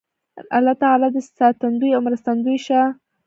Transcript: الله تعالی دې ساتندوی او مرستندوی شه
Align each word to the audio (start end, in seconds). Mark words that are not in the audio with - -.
الله 0.57 0.73
تعالی 0.81 1.07
دې 1.13 1.21
ساتندوی 1.39 1.91
او 1.93 2.01
مرستندوی 2.07 2.57
شه 2.65 2.81